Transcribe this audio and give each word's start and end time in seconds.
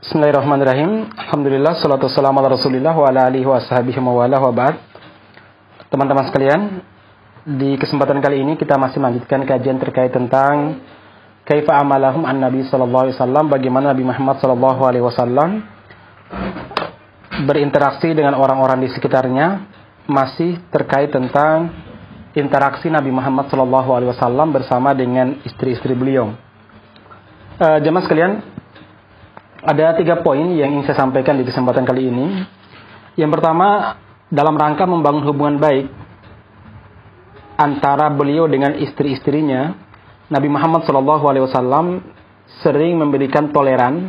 Bismillahirrahmanirrahim. 0.00 1.12
Alhamdulillah 1.12 1.76
salatu 1.76 2.08
wassalamu 2.08 2.40
ala 2.40 2.56
Rasulillah 2.56 2.96
wa 2.96 3.04
ala 3.04 3.28
alihi 3.28 3.44
wa 3.44 3.60
wa 3.60 4.12
wala 4.24 4.40
wa 4.40 4.48
ba'd. 4.48 4.80
Teman-teman 5.92 6.24
sekalian, 6.24 6.80
di 7.44 7.76
kesempatan 7.76 8.16
kali 8.24 8.40
ini 8.40 8.56
kita 8.56 8.80
masih 8.80 8.96
melanjutkan 8.96 9.44
kajian 9.44 9.76
terkait 9.76 10.08
tentang 10.08 10.80
kaifa 11.44 11.76
amalahum 11.76 12.24
an 12.24 12.40
Nabi 12.40 12.64
sallallahu 12.64 13.12
alaihi 13.12 13.16
wasallam, 13.20 13.44
bagaimana 13.52 13.92
Nabi 13.92 14.08
Muhammad 14.08 14.40
sallallahu 14.40 14.80
alaihi 14.88 15.04
wasallam 15.04 15.68
berinteraksi 17.44 18.16
dengan 18.16 18.40
orang-orang 18.40 18.80
di 18.80 18.88
sekitarnya, 18.96 19.68
masih 20.08 20.64
terkait 20.72 21.12
tentang 21.12 21.76
interaksi 22.32 22.88
Nabi 22.88 23.12
Muhammad 23.12 23.52
sallallahu 23.52 23.92
alaihi 23.92 24.16
wasallam 24.16 24.48
bersama 24.48 24.96
dengan 24.96 25.44
istri-istri 25.44 25.92
beliau. 25.92 26.32
Uh, 27.60 27.76
jemaah 27.84 28.00
sekalian, 28.08 28.59
ada 29.60 29.92
tiga 29.96 30.24
poin 30.24 30.56
yang 30.56 30.72
ingin 30.72 30.88
saya 30.88 31.04
sampaikan 31.04 31.36
di 31.36 31.44
kesempatan 31.44 31.84
kali 31.84 32.08
ini. 32.08 32.26
Yang 33.20 33.30
pertama, 33.36 34.00
dalam 34.32 34.56
rangka 34.56 34.88
membangun 34.88 35.26
hubungan 35.28 35.60
baik 35.60 35.92
antara 37.60 38.08
beliau 38.08 38.48
dengan 38.48 38.72
istri-istrinya, 38.80 39.76
Nabi 40.32 40.48
Muhammad 40.48 40.88
SAW 40.88 42.00
sering 42.64 42.96
memberikan 42.96 43.52
toleran, 43.52 44.08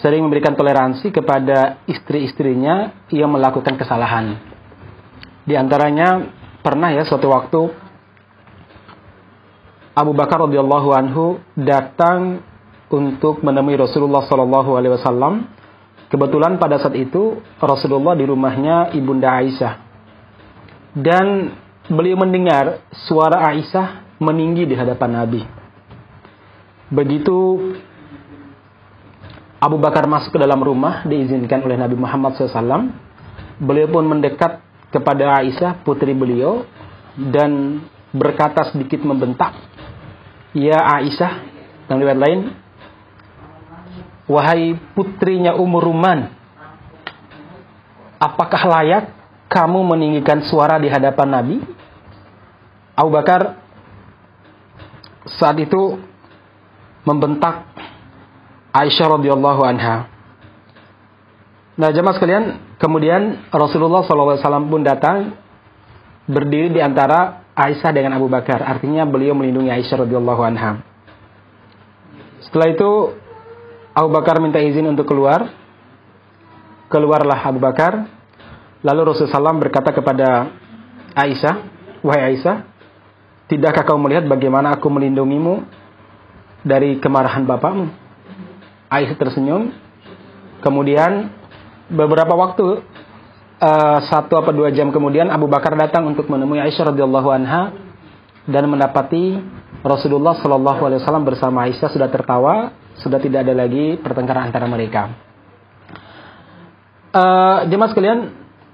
sering 0.00 0.24
memberikan 0.24 0.56
toleransi 0.56 1.12
kepada 1.12 1.84
istri-istrinya 1.84 3.04
yang 3.12 3.28
melakukan 3.28 3.76
kesalahan. 3.76 4.40
Di 5.44 5.52
antaranya 5.52 6.32
pernah 6.64 6.88
ya 6.94 7.04
suatu 7.04 7.28
waktu 7.28 7.60
Abu 9.92 10.16
Bakar 10.16 10.48
radhiyallahu 10.48 10.88
anhu 10.96 11.42
datang 11.58 12.40
untuk 12.90 13.40
menemui 13.46 13.78
Rasulullah 13.78 14.26
Shallallahu 14.26 14.70
Alaihi 14.74 14.94
Wasallam. 14.98 15.34
Kebetulan 16.10 16.58
pada 16.58 16.82
saat 16.82 16.98
itu 16.98 17.38
Rasulullah 17.62 18.18
di 18.18 18.26
rumahnya 18.26 18.90
ibunda 18.98 19.30
Aisyah 19.38 19.74
dan 20.90 21.54
beliau 21.86 22.18
mendengar 22.18 22.82
suara 23.06 23.46
Aisyah 23.54 24.18
meninggi 24.18 24.66
di 24.66 24.74
hadapan 24.74 25.22
Nabi. 25.22 25.42
Begitu 26.90 27.38
Abu 29.62 29.78
Bakar 29.78 30.10
masuk 30.10 30.34
ke 30.34 30.40
dalam 30.42 30.58
rumah 30.58 31.06
diizinkan 31.06 31.62
oleh 31.62 31.78
Nabi 31.78 31.94
Muhammad 31.94 32.34
SAW, 32.34 32.90
beliau 33.62 33.86
pun 33.92 34.02
mendekat 34.08 34.58
kepada 34.90 35.38
Aisyah 35.38 35.84
putri 35.86 36.16
beliau 36.16 36.66
dan 37.14 37.84
berkata 38.10 38.72
sedikit 38.74 39.04
membentak, 39.06 39.54
Ya 40.56 40.80
Aisyah, 40.98 41.32
dan 41.86 42.02
lain, 42.02 42.56
Wahai 44.30 44.78
putrinya 44.94 45.58
Umur 45.58 45.90
Ruman, 45.90 46.30
apakah 48.22 48.62
layak 48.62 49.10
kamu 49.50 49.82
meninggikan 49.82 50.46
suara 50.46 50.78
di 50.78 50.86
hadapan 50.86 51.34
Nabi? 51.34 51.56
Abu 52.94 53.10
Bakar 53.10 53.58
saat 55.26 55.58
itu 55.58 55.98
membentak 57.02 57.66
Aisyah 58.70 59.18
radhiyallahu 59.18 59.62
anha. 59.66 60.06
Nah, 61.74 61.90
jemaah 61.90 62.14
sekalian, 62.14 62.76
kemudian 62.78 63.50
Rasulullah 63.50 64.06
SAW 64.06 64.70
pun 64.70 64.86
datang 64.86 65.34
berdiri 66.30 66.70
di 66.70 66.78
antara 66.78 67.50
Aisyah 67.56 67.90
dengan 67.90 68.14
Abu 68.14 68.30
Bakar. 68.30 68.62
Artinya 68.62 69.02
beliau 69.08 69.34
melindungi 69.34 69.74
Aisyah 69.74 70.06
radhiyallahu 70.06 70.42
anha. 70.44 70.86
Setelah 72.46 72.68
itu 72.70 72.90
Abu 73.90 74.08
Bakar 74.14 74.38
minta 74.38 74.62
izin 74.62 74.86
untuk 74.86 75.10
keluar. 75.10 75.50
Keluarlah 76.90 77.38
Abu 77.42 77.58
Bakar. 77.58 78.06
Lalu 78.80 79.12
Rasulullah 79.12 79.52
SAW 79.52 79.60
berkata 79.60 79.90
kepada 79.92 80.48
Aisyah, 81.12 81.54
Wahai 82.00 82.32
Aisyah, 82.32 82.64
tidakkah 83.50 83.84
kau 83.84 84.00
melihat 84.00 84.24
bagaimana 84.24 84.72
aku 84.72 84.88
melindungimu 84.88 85.68
dari 86.64 86.96
kemarahan 86.96 87.44
bapakmu? 87.44 87.92
Aisyah 88.88 89.16
tersenyum. 89.20 89.74
Kemudian 90.64 91.28
beberapa 91.92 92.32
waktu, 92.32 92.80
uh, 93.60 93.98
satu 94.08 94.40
atau 94.40 94.52
dua 94.56 94.72
jam 94.72 94.88
kemudian 94.88 95.28
Abu 95.28 95.46
Bakar 95.46 95.76
datang 95.76 96.08
untuk 96.08 96.26
menemui 96.32 96.58
Aisyah 96.58 96.94
radhiyallahu 96.94 97.28
anha 97.28 97.76
dan 98.48 98.64
mendapati 98.66 99.36
Rasulullah 99.80 100.36
Shallallahu 100.36 100.80
Alaihi 100.84 101.00
Wasallam 101.00 101.24
bersama 101.24 101.64
Aisyah 101.64 101.88
sudah 101.88 102.08
tertawa 102.12 102.76
sudah 103.00 103.16
tidak 103.16 103.48
ada 103.48 103.56
lagi 103.56 103.96
pertengkaran 103.96 104.52
antara 104.52 104.68
mereka. 104.68 105.08
Uh, 107.10 107.66
jemaah 107.66 107.90
sekalian, 107.90 108.18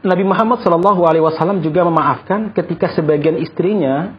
Nabi 0.03 0.25
Muhammad 0.27 0.61
Shallallahu 0.67 1.07
Alaihi 1.07 1.25
Wasallam 1.25 1.63
juga 1.63 1.87
memaafkan 1.87 2.51
ketika 2.51 2.91
sebagian 2.93 3.39
istrinya 3.39 4.13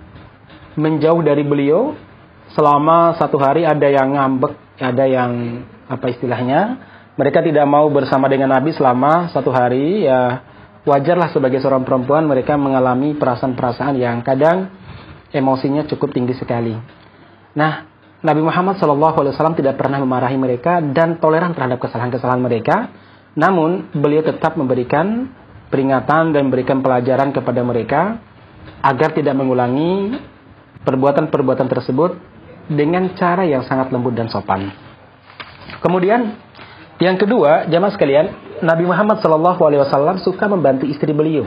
menjauh 0.79 1.19
dari 1.21 1.43
beliau 1.43 1.93
selama 2.55 3.19
satu 3.19 3.35
hari 3.35 3.67
ada 3.67 3.85
yang 3.91 4.15
ngambek, 4.15 4.55
ada 4.79 5.05
yang 5.05 5.31
apa 5.91 6.05
istilahnya, 6.07 6.61
mereka 7.19 7.43
tidak 7.43 7.67
mau 7.67 7.91
bersama 7.91 8.31
dengan 8.31 8.55
Nabi 8.55 8.71
selama 8.71 9.27
satu 9.35 9.51
hari 9.51 10.07
ya 10.07 10.39
wajarlah 10.87 11.35
sebagai 11.35 11.59
seorang 11.59 11.83
perempuan 11.83 12.23
mereka 12.23 12.55
mengalami 12.55 13.11
perasaan-perasaan 13.19 13.99
yang 13.99 14.23
kadang 14.23 14.71
emosinya 15.31 15.87
cukup 15.87 16.15
tinggi 16.15 16.35
sekali. 16.37 16.75
Nah, 17.57 17.87
Nabi 18.17 18.41
Muhammad 18.41 18.81
SAW 18.81 19.57
tidak 19.57 19.77
pernah 19.77 20.01
memarahi 20.01 20.37
mereka 20.39 20.81
dan 20.81 21.21
toleran 21.21 21.53
terhadap 21.53 21.77
kesalahan-kesalahan 21.81 22.41
mereka. 22.41 22.89
Namun, 23.37 23.93
beliau 23.93 24.25
tetap 24.25 24.57
memberikan 24.57 25.29
peringatan 25.69 26.33
dan 26.33 26.49
memberikan 26.49 26.81
pelajaran 26.81 27.29
kepada 27.29 27.61
mereka 27.61 28.17
agar 28.81 29.13
tidak 29.13 29.37
mengulangi 29.37 30.17
perbuatan-perbuatan 30.81 31.67
tersebut 31.69 32.17
dengan 32.67 33.13
cara 33.13 33.45
yang 33.45 33.63
sangat 33.67 33.93
lembut 33.93 34.17
dan 34.17 34.31
sopan. 34.33 34.73
Kemudian, 35.83 36.33
yang 36.97 37.21
kedua, 37.21 37.69
jamaah 37.69 37.93
sekalian, 37.93 38.25
Nabi 38.65 38.89
Muhammad 38.89 39.21
SAW 39.21 40.17
suka 40.25 40.49
membantu 40.49 40.89
istri 40.89 41.13
beliau. 41.13 41.45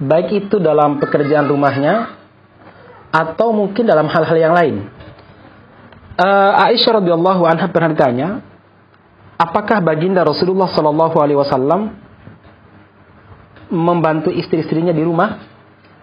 Baik 0.00 0.48
itu 0.48 0.56
dalam 0.56 0.96
pekerjaan 0.96 1.44
rumahnya 1.44 2.21
atau 3.12 3.52
mungkin 3.52 3.84
dalam 3.84 4.08
hal-hal 4.08 4.38
yang 4.40 4.56
lain 4.56 4.88
uh, 6.18 6.66
Aisyah 6.68 7.00
radhiyallahu 7.00 7.42
anha 7.46 7.66
pernah 7.70 7.90
ditanya, 7.92 8.28
apakah 9.40 9.80
baginda 9.80 10.26
Rasulullah 10.26 10.68
Shallallahu 10.72 11.16
alaihi 11.16 11.38
wasallam 11.38 11.94
membantu 13.72 14.28
istri-istrinya 14.34 14.92
di 14.92 15.02
rumah? 15.04 15.40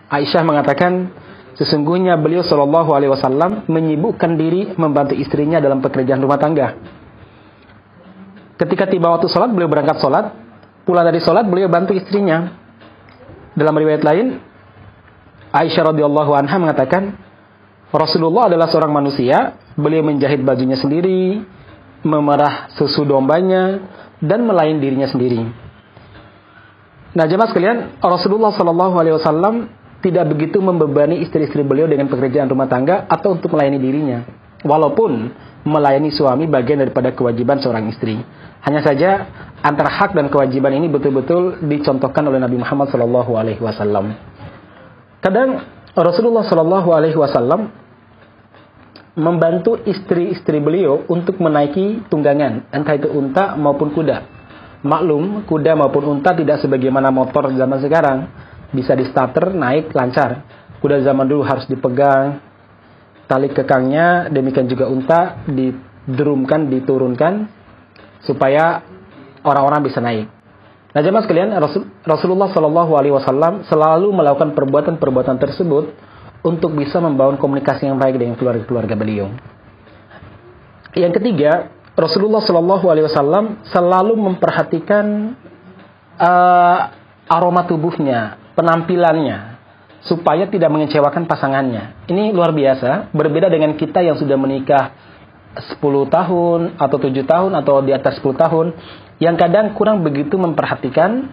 Aisyah 0.09 0.41
mengatakan, 0.41 1.13
sesungguhnya 1.53 2.17
beliau 2.17 2.41
Shallallahu 2.41 2.89
alaihi 2.95 3.11
wasallam 3.13 3.69
menyibukkan 3.69 4.31
diri 4.39 4.73
membantu 4.73 5.13
istrinya 5.13 5.61
dalam 5.61 5.83
pekerjaan 5.83 6.21
rumah 6.21 6.41
tangga. 6.41 6.73
Ketika 8.59 8.91
tiba 8.91 9.07
waktu 9.07 9.31
sholat, 9.31 9.55
beliau 9.55 9.71
berangkat 9.71 10.03
sholat. 10.03 10.35
Pulang 10.83 11.07
dari 11.07 11.23
sholat, 11.23 11.47
beliau 11.47 11.71
bantu 11.71 11.95
istrinya. 11.95 12.59
Dalam 13.55 13.71
riwayat 13.71 14.03
lain, 14.03 14.35
Aisyah 15.49 15.93
radhiyallahu 15.93 16.31
anha 16.37 16.57
mengatakan, 16.61 17.17
Rasulullah 17.89 18.53
adalah 18.53 18.69
seorang 18.69 18.93
manusia 18.93 19.57
Beliau 19.79 20.03
menjahit 20.03 20.43
bajunya 20.43 20.75
sendiri, 20.75 21.39
memerah 22.03 22.75
susu 22.75 23.07
dombanya, 23.07 23.79
dan 24.19 24.43
melayan 24.43 24.83
dirinya 24.83 25.07
sendiri. 25.07 25.39
Nah, 27.15 27.25
jemaah 27.25 27.47
sekalian, 27.47 27.77
Rasulullah 28.03 28.51
Shallallahu 28.51 28.95
Alaihi 28.99 29.15
Wasallam 29.15 29.71
tidak 30.03 30.35
begitu 30.35 30.59
membebani 30.59 31.23
istri-istri 31.23 31.63
beliau 31.63 31.87
dengan 31.87 32.11
pekerjaan 32.11 32.51
rumah 32.51 32.67
tangga 32.67 33.07
atau 33.07 33.39
untuk 33.39 33.55
melayani 33.55 33.79
dirinya. 33.79 34.19
Walaupun 34.67 35.31
melayani 35.63 36.11
suami 36.11 36.43
bagian 36.51 36.83
daripada 36.83 37.15
kewajiban 37.15 37.63
seorang 37.63 37.87
istri. 37.87 38.19
Hanya 38.59 38.83
saja 38.83 39.09
antara 39.63 39.87
hak 39.87 40.11
dan 40.11 40.27
kewajiban 40.27 40.75
ini 40.75 40.91
betul-betul 40.91 41.63
dicontohkan 41.63 42.27
oleh 42.27 42.43
Nabi 42.43 42.59
Muhammad 42.59 42.91
Shallallahu 42.91 43.31
Alaihi 43.39 43.63
Wasallam. 43.63 44.28
Kadang 45.19 45.67
Rasulullah 45.99 46.47
Shallallahu 46.47 46.89
Alaihi 46.95 47.17
Wasallam 47.19 47.67
membantu 49.19 49.75
istri-istri 49.83 50.63
beliau 50.63 51.03
untuk 51.11 51.43
menaiki 51.43 52.07
tunggangan, 52.07 52.71
entah 52.71 52.95
itu 52.95 53.11
unta 53.11 53.59
maupun 53.59 53.91
kuda. 53.91 54.23
Maklum, 54.79 55.43
kuda 55.43 55.75
maupun 55.75 56.07
unta 56.07 56.31
tidak 56.31 56.63
sebagaimana 56.63 57.11
motor 57.11 57.51
zaman 57.51 57.83
sekarang, 57.83 58.31
bisa 58.71 58.95
di 58.95 59.03
starter 59.11 59.51
naik 59.51 59.91
lancar. 59.91 60.47
Kuda 60.79 61.03
zaman 61.03 61.27
dulu 61.27 61.43
harus 61.43 61.67
dipegang 61.67 62.39
tali 63.27 63.51
kekangnya, 63.51 64.31
demikian 64.31 64.71
juga 64.71 64.87
unta 64.87 65.43
didrumkan, 65.51 66.71
diturunkan 66.71 67.33
supaya 68.23 68.87
orang-orang 69.43 69.83
bisa 69.83 69.99
naik. 69.99 70.38
Nah, 70.89 71.05
jemaah 71.05 71.21
sekalian, 71.21 71.53
Rasulullah 72.01 72.49
Shallallahu 72.49 72.97
Alaihi 72.97 73.13
Wasallam 73.13 73.61
selalu 73.69 74.09
melakukan 74.09 74.57
perbuatan-perbuatan 74.57 75.37
tersebut 75.37 75.93
untuk 76.41 76.73
bisa 76.73 76.97
membangun 76.97 77.37
komunikasi 77.37 77.85
yang 77.85 78.01
baik 78.01 78.17
dengan 78.17 78.33
keluarga-keluarga 78.33 78.95
beliau. 78.97 79.29
Yang 80.97 81.21
ketiga, 81.21 81.69
Rasulullah 81.93 82.41
Shallallahu 82.41 82.85
Alaihi 82.89 83.05
Wasallam 83.05 83.61
selalu 83.69 84.17
memperhatikan 84.17 85.37
uh, 86.17 86.79
aroma 87.29 87.69
tubuhnya, 87.69 88.41
penampilannya, 88.57 89.61
supaya 90.09 90.49
tidak 90.49 90.73
mengecewakan 90.73 91.29
pasangannya. 91.29 92.09
Ini 92.09 92.33
luar 92.33 92.49
biasa, 92.49 93.13
berbeda 93.13 93.45
dengan 93.45 93.77
kita 93.77 94.01
yang 94.01 94.17
sudah 94.17 94.41
menikah 94.41 94.97
10 95.53 95.77
tahun 96.09 96.59
atau 96.81 96.97
7 96.97 97.13
tahun 97.29 97.51
atau 97.61 97.85
di 97.85 97.93
atas 97.93 98.17
10 98.17 98.41
tahun 98.41 98.67
yang 99.19 99.35
kadang 99.35 99.75
kurang 99.75 100.01
begitu 100.01 100.39
memperhatikan 100.39 101.27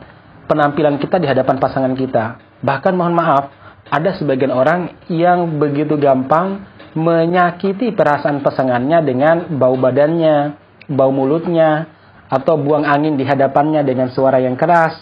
penampilan 0.50 0.98
kita 0.98 1.22
di 1.22 1.26
hadapan 1.26 1.56
pasangan 1.58 1.94
kita. 1.94 2.38
Bahkan 2.62 2.92
mohon 2.98 3.14
maaf, 3.14 3.50
ada 3.86 4.14
sebagian 4.18 4.50
orang 4.50 5.06
yang 5.06 5.58
begitu 5.62 5.94
gampang 5.94 6.66
menyakiti 6.98 7.94
perasaan 7.94 8.42
pasangannya 8.42 8.98
dengan 9.06 9.36
bau 9.54 9.78
badannya, 9.78 10.58
bau 10.90 11.14
mulutnya, 11.14 11.86
atau 12.26 12.58
buang 12.58 12.82
angin 12.82 13.14
di 13.14 13.22
hadapannya 13.22 13.86
dengan 13.86 14.10
suara 14.10 14.42
yang 14.42 14.58
keras, 14.58 14.96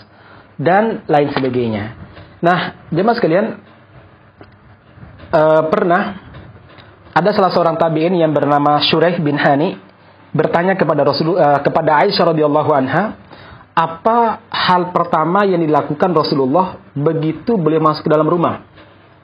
dan 0.60 1.06
lain 1.08 1.32
sebagainya. 1.32 1.84
Nah, 2.44 2.90
jemaah 2.92 3.16
sekalian, 3.16 3.46
uh, 5.32 5.62
pernah 5.72 6.20
ada 7.14 7.30
salah 7.30 7.54
seorang 7.54 7.78
tabiin 7.78 8.18
yang 8.18 8.34
bernama 8.34 8.82
Shuraih 8.84 9.22
bin 9.22 9.38
Hani 9.38 9.78
bertanya 10.34 10.74
kepada 10.74 11.06
Rasul 11.06 11.38
uh, 11.38 11.62
kepada 11.62 12.02
Aisyah 12.04 12.34
radhiyallahu 12.34 12.70
anha, 12.74 13.16
apa 13.72 14.42
hal 14.50 14.90
pertama 14.90 15.46
yang 15.46 15.62
dilakukan 15.62 16.10
Rasulullah 16.10 16.82
begitu 16.92 17.54
beliau 17.54 17.80
masuk 17.80 18.04
ke 18.06 18.10
dalam 18.10 18.26
rumah? 18.26 18.66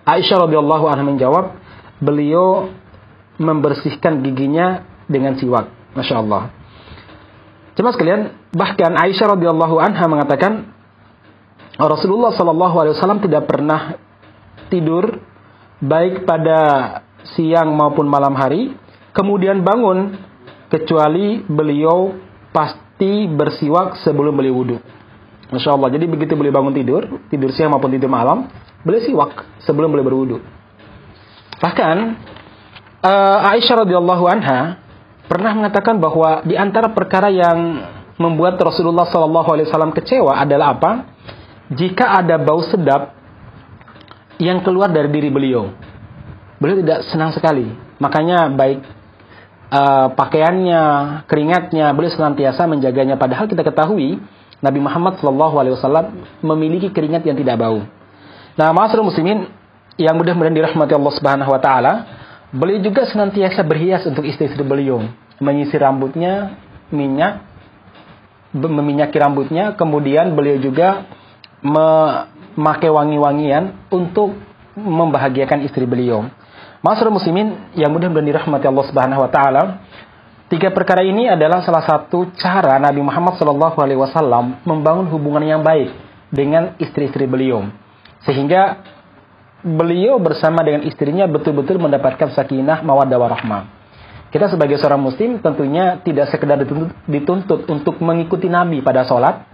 Aisyah 0.07 0.47
radhiyallahu 0.47 0.87
anha 0.87 1.05
menjawab, 1.05 1.59
beliau 1.99 2.71
membersihkan 3.37 4.23
giginya 4.23 4.87
dengan 5.11 5.35
siwak. 5.37 5.69
Masya 5.99 6.23
Allah. 6.23 6.55
Cuma 7.75 7.91
sekalian, 7.91 8.31
bahkan 8.55 8.95
Aisyah 8.95 9.35
radhiyallahu 9.35 9.77
anha 9.83 10.07
mengatakan 10.07 10.71
Rasulullah 11.81 12.37
Shallallahu 12.37 12.77
alaihi 12.77 12.95
wasallam 12.95 13.25
tidak 13.25 13.49
pernah 13.49 13.97
tidur 14.69 15.19
baik 15.81 16.29
pada 16.29 16.59
siang 17.35 17.73
maupun 17.73 18.05
malam 18.05 18.37
hari, 18.37 18.77
kemudian 19.17 19.65
bangun 19.65 20.30
kecuali 20.71 21.43
beliau 21.45 22.15
pasti 22.55 23.27
bersiwak 23.27 24.01
sebelum 24.07 24.33
beliau 24.39 24.55
wudhu. 24.63 24.79
Masya 25.51 25.75
Allah. 25.75 25.91
Jadi 25.91 26.07
begitu 26.07 26.39
beliau 26.39 26.55
bangun 26.55 26.71
tidur, 26.71 27.03
tidur 27.27 27.51
siang 27.51 27.75
maupun 27.75 27.91
tidur 27.91 28.07
malam, 28.07 28.47
beliau 28.87 29.03
siwak 29.03 29.63
sebelum 29.67 29.91
beliau 29.91 30.07
berwudhu. 30.07 30.39
Bahkan 31.59 31.97
uh, 33.03 33.51
Aisyah 33.51 33.85
radhiyallahu 33.85 34.25
anha 34.31 34.79
pernah 35.27 35.53
mengatakan 35.53 35.99
bahwa 35.99 36.47
di 36.47 36.55
antara 36.55 36.95
perkara 36.95 37.29
yang 37.29 37.59
membuat 38.17 38.61
Rasulullah 38.63 39.11
wasallam 39.11 39.91
kecewa 39.91 40.39
adalah 40.39 40.79
apa? 40.79 40.91
Jika 41.71 42.19
ada 42.19 42.39
bau 42.39 42.63
sedap 42.67 43.15
yang 44.41 44.63
keluar 44.65 44.91
dari 44.91 45.11
diri 45.13 45.31
beliau. 45.31 45.71
Beliau 46.59 46.81
tidak 46.83 47.01
senang 47.13 47.31
sekali. 47.31 47.69
Makanya 48.01 48.49
baik 48.53 49.00
uh, 49.71 50.13
pakaiannya, 50.13 50.83
keringatnya, 51.31 51.95
beliau 51.97 52.13
senantiasa 52.13 52.67
menjaganya. 52.67 53.17
Padahal 53.17 53.47
kita 53.49 53.65
ketahui 53.65 54.21
Nabi 54.61 54.79
Muhammad 54.83 55.17
Wasallam 55.23 56.27
memiliki 56.45 56.93
keringat 56.93 57.25
yang 57.25 57.39
tidak 57.39 57.57
bau. 57.57 57.81
Nah, 58.59 58.69
masyarakat 58.77 59.07
muslimin 59.07 59.49
yang 59.97 60.19
mudah-mudahan 60.19 60.53
dirahmati 60.53 60.93
Allah 60.93 61.13
Subhanahu 61.17 61.51
Wa 61.51 61.61
Taala, 61.63 61.93
Beliau 62.51 62.83
juga 62.83 63.07
senantiasa 63.07 63.63
berhias 63.63 64.03
untuk 64.11 64.27
istri-istri 64.27 64.67
beliau, 64.67 65.07
menyisir 65.39 65.79
rambutnya, 65.79 66.59
minyak, 66.91 67.47
meminyaki 68.51 69.15
rambutnya, 69.23 69.79
kemudian 69.79 70.35
beliau 70.35 70.59
juga 70.59 71.07
memakai 71.63 72.91
wangi-wangian 72.91 73.87
untuk 73.95 74.35
membahagiakan 74.75 75.63
istri 75.63 75.87
beliau. 75.87 76.27
Masyarakat 76.81 77.13
muslimin 77.13 77.77
yang 77.77 77.93
mudah-mudahan 77.93 78.25
dirahmati 78.25 78.65
Allah 78.65 78.87
Subhanahu 78.89 79.21
wa 79.21 79.29
taala, 79.29 79.63
tiga 80.49 80.73
perkara 80.73 81.05
ini 81.05 81.29
adalah 81.29 81.61
salah 81.61 81.85
satu 81.85 82.33
cara 82.41 82.81
Nabi 82.81 83.05
Muhammad 83.05 83.37
SAW 83.37 84.65
membangun 84.65 85.13
hubungan 85.13 85.45
yang 85.45 85.61
baik 85.61 85.93
dengan 86.33 86.81
istri-istri 86.81 87.29
beliau. 87.29 87.69
Sehingga 88.25 88.81
beliau 89.61 90.17
bersama 90.25 90.65
dengan 90.65 90.89
istrinya 90.89 91.29
betul-betul 91.29 91.77
mendapatkan 91.77 92.33
sakinah, 92.33 92.81
mawaddah 92.81 93.19
warahmah. 93.21 93.63
Kita 94.33 94.49
sebagai 94.49 94.81
seorang 94.81 95.05
muslim 95.05 95.37
tentunya 95.45 96.01
tidak 96.01 96.33
sekedar 96.33 96.65
dituntut, 96.65 96.97
dituntut 97.05 97.61
untuk 97.69 98.01
mengikuti 98.01 98.49
Nabi 98.49 98.81
pada 98.81 99.05
sholat, 99.05 99.45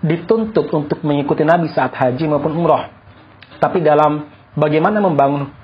dituntut 0.00 0.72
untuk 0.72 1.04
mengikuti 1.04 1.44
Nabi 1.44 1.68
saat 1.68 1.92
haji 1.92 2.32
maupun 2.32 2.56
umroh. 2.56 2.88
Tapi 3.60 3.84
dalam 3.84 4.24
bagaimana 4.56 5.04
membangun 5.04 5.61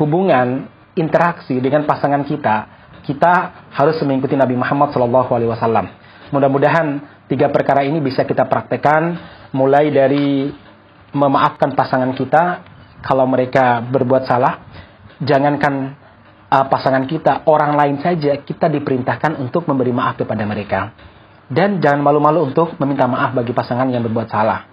hubungan, 0.00 0.66
interaksi 0.96 1.60
dengan 1.60 1.84
pasangan 1.84 2.24
kita, 2.24 2.56
kita 3.04 3.32
harus 3.76 4.00
mengikuti 4.02 4.34
Nabi 4.34 4.56
Muhammad 4.56 4.90
SAW. 4.96 5.86
Mudah-mudahan 6.32 6.86
tiga 7.28 7.52
perkara 7.52 7.84
ini 7.84 8.00
bisa 8.00 8.24
kita 8.24 8.48
praktekkan, 8.48 9.18
mulai 9.52 9.92
dari 9.92 10.50
memaafkan 11.12 11.74
pasangan 11.74 12.10
kita, 12.16 12.44
kalau 13.04 13.26
mereka 13.26 13.82
berbuat 13.84 14.28
salah, 14.28 14.62
jangankan 15.20 15.96
uh, 16.50 16.66
pasangan 16.68 17.04
kita, 17.08 17.44
orang 17.48 17.74
lain 17.76 17.96
saja 18.00 18.40
kita 18.40 18.68
diperintahkan 18.68 19.38
untuk 19.40 19.66
memberi 19.66 19.90
maaf 19.90 20.20
kepada 20.20 20.44
mereka. 20.44 20.92
Dan 21.50 21.82
jangan 21.82 21.98
malu-malu 21.98 22.54
untuk 22.54 22.78
meminta 22.78 23.10
maaf 23.10 23.34
bagi 23.34 23.50
pasangan 23.50 23.90
yang 23.90 24.06
berbuat 24.06 24.30
salah. 24.30 24.70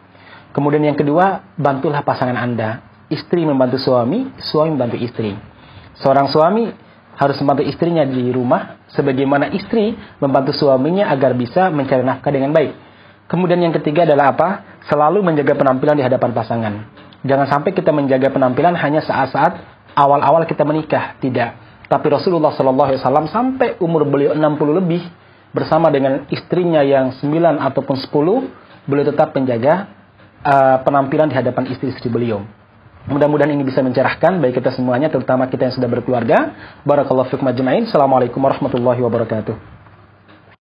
Kemudian 0.53 0.85
yang 0.85 0.97
kedua, 0.97 1.57
bantulah 1.57 2.05
pasangan 2.05 2.37
Anda. 2.37 2.85
Istri 3.07 3.47
membantu 3.47 3.79
suami, 3.79 4.27
suami 4.39 4.75
membantu 4.75 4.99
istri. 4.99 5.31
Seorang 5.97 6.27
suami 6.27 6.67
harus 7.17 7.37
membantu 7.41 7.63
istrinya 7.65 8.03
di 8.05 8.29
rumah, 8.29 8.83
sebagaimana 8.91 9.49
istri 9.55 9.97
membantu 10.21 10.53
suaminya 10.53 11.09
agar 11.09 11.33
bisa 11.33 11.73
mencari 11.73 12.03
nafkah 12.05 12.29
dengan 12.29 12.53
baik. 12.53 12.75
Kemudian 13.27 13.59
yang 13.59 13.75
ketiga 13.75 14.07
adalah 14.07 14.35
apa? 14.37 14.49
Selalu 14.87 15.19
menjaga 15.25 15.57
penampilan 15.57 15.99
di 15.99 16.03
hadapan 16.05 16.31
pasangan. 16.31 16.73
Jangan 17.27 17.47
sampai 17.49 17.71
kita 17.75 17.91
menjaga 17.91 18.31
penampilan 18.31 18.77
hanya 18.77 19.03
saat-saat 19.03 19.59
awal-awal 19.97 20.45
kita 20.45 20.61
menikah, 20.63 21.17
tidak. 21.17 21.57
Tapi 21.87 22.07
Rasulullah 22.11 22.51
Wasallam 22.51 23.31
sampai 23.31 23.79
umur 23.79 24.05
beliau 24.05 24.35
60 24.35 24.79
lebih 24.83 25.01
bersama 25.55 25.89
dengan 25.89 26.27
istrinya 26.29 26.83
yang 26.83 27.15
9 27.15 27.23
ataupun 27.57 27.95
10, 27.95 28.11
beliau 28.85 29.05
tetap 29.07 29.33
menjaga 29.33 29.89
uh, 30.43 30.77
penampilan 30.83 31.31
di 31.31 31.35
hadapan 31.35 31.71
istri-istri 31.71 32.11
beliau. 32.11 32.43
Mudah-mudahan 33.07 33.55
ini 33.55 33.63
bisa 33.63 33.79
mencerahkan 33.79 34.43
baik 34.43 34.59
kita 34.59 34.75
semuanya, 34.75 35.07
terutama 35.07 35.47
kita 35.47 35.71
yang 35.71 35.75
sudah 35.79 35.87
berkeluarga. 35.87 36.51
Barakallahu 36.83 37.31
fikum 37.31 37.47
ajma'in. 37.47 37.87
Assalamualaikum 37.87 38.43
warahmatullahi 38.43 38.99
wabarakatuh. 38.99 39.76